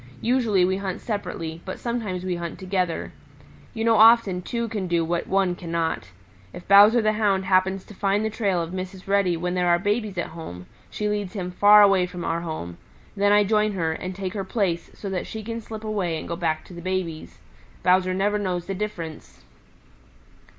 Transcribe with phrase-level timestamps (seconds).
[0.21, 3.13] Usually we hunt separately, but sometimes we hunt together.
[3.75, 6.09] You know often two can do what one cannot.
[6.53, 9.07] If Bowser the Hound happens to find the trail of Mrs.
[9.07, 12.79] Reddy when there are babies at home, she leads him far away from our home.
[13.15, 16.27] Then I join her, and take her place so that she can slip away and
[16.27, 17.37] go back to the babies.
[17.83, 19.43] Bowser never knows the difference.